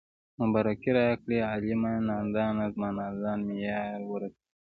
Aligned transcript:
مبارکي 0.39 0.91
راکړئ 0.99 1.39
عالمه 1.49 1.91
نادانه 2.07 2.65
زه 2.75 2.87
نادان 2.99 3.39
مې 3.47 3.55
يار 3.67 4.01
ورسېدنه 4.11 4.43